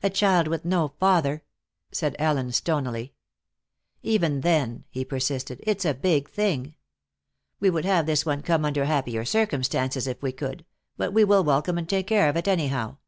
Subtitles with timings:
[0.00, 1.42] "A child with no father,"
[1.90, 3.14] said Ellen, stonily.
[4.00, 6.76] "Even then," he persisted, "it's a big thing.
[7.58, 10.64] We would have this one come under happier circumstances if we could,
[10.96, 12.98] but we will welcome and take care of it, anyhow.